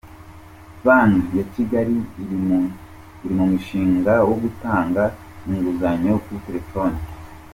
Banki 0.85 1.31
ya 1.39 1.45
Kigali 1.53 1.97
iri 2.21 2.37
mu 3.35 3.41
mushinga 3.51 4.13
wo 4.29 4.35
gutanga 4.43 5.03
inguzanyo 5.49 6.13
kuri 6.23 6.39
telefone. 6.47 6.97